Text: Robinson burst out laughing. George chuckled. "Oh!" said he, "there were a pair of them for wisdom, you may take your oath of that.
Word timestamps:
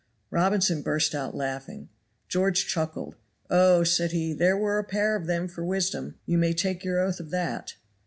Robinson 0.31 0.81
burst 0.81 1.13
out 1.13 1.35
laughing. 1.35 1.87
George 2.27 2.65
chuckled. 2.65 3.17
"Oh!" 3.51 3.83
said 3.83 4.11
he, 4.13 4.33
"there 4.33 4.57
were 4.57 4.79
a 4.79 4.83
pair 4.83 5.15
of 5.15 5.27
them 5.27 5.47
for 5.47 5.63
wisdom, 5.63 6.15
you 6.25 6.39
may 6.39 6.53
take 6.53 6.83
your 6.83 6.99
oath 6.99 7.19
of 7.19 7.29
that. 7.29 7.75